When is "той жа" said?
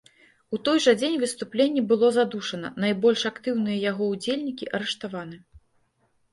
0.69-0.93